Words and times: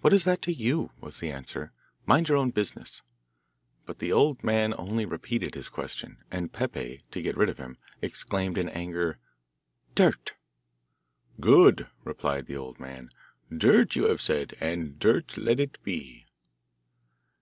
'What 0.00 0.14
is 0.14 0.24
that 0.24 0.40
to 0.40 0.52
you?' 0.54 0.90
was 1.02 1.20
the 1.20 1.30
answer; 1.30 1.70
'mind 2.06 2.30
your 2.30 2.38
own 2.38 2.48
business.' 2.50 3.02
But 3.84 3.98
the 3.98 4.10
old 4.10 4.42
man 4.42 4.72
only 4.78 5.04
repeated 5.04 5.54
his 5.54 5.68
question, 5.68 6.16
and 6.30 6.50
Peppe, 6.50 7.02
to 7.10 7.20
get 7.20 7.36
rid 7.36 7.50
of 7.50 7.58
him, 7.58 7.76
exclaimed 8.00 8.56
in 8.56 8.70
anger, 8.70 9.18
'Dirt.' 9.94 10.32
'Good,' 11.40 11.88
replied 12.04 12.46
the 12.46 12.56
old 12.56 12.80
man; 12.80 13.10
'dirt 13.54 13.94
you 13.96 14.04
have 14.06 14.22
said, 14.22 14.56
and 14.62 14.98
dirt 14.98 15.36
let 15.36 15.60
it 15.60 15.76
be. 15.84 16.24